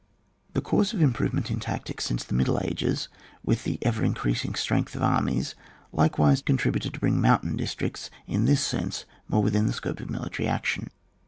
[0.53, 3.07] The course of improvement in tactics since the Middle Ages,
[3.45, 5.53] with the ever in creasing strength of armies,
[5.93, 10.47] likewise contributed to bring mountainous districts in this sense more within the scope of military
[10.49, 10.87] action.